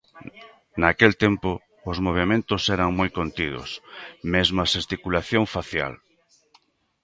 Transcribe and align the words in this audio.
Naquel 0.81 1.13
tempo 1.25 1.51
os 1.91 1.97
movementos 2.05 2.61
eran 2.75 2.89
moi 2.99 3.09
contidos, 3.19 3.69
mesmo 4.33 4.57
a 4.61 4.69
xesticulación 4.73 5.43
facial. 5.55 5.93